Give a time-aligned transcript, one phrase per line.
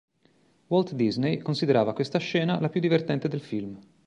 [0.69, 3.79] Walt Disney considerava questa scena la più divertente del film.